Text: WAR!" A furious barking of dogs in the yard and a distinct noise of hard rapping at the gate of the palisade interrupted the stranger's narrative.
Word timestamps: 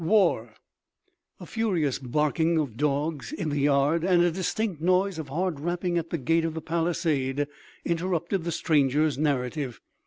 WAR!" 0.03 0.55
A 1.39 1.45
furious 1.45 1.99
barking 1.99 2.57
of 2.57 2.75
dogs 2.75 3.31
in 3.31 3.49
the 3.49 3.59
yard 3.59 4.03
and 4.03 4.23
a 4.23 4.31
distinct 4.31 4.81
noise 4.81 5.19
of 5.19 5.29
hard 5.29 5.59
rapping 5.59 5.95
at 5.99 6.09
the 6.09 6.17
gate 6.17 6.43
of 6.43 6.55
the 6.55 6.59
palisade 6.61 7.45
interrupted 7.85 8.43
the 8.43 8.51
stranger's 8.51 9.19
narrative. 9.19 9.79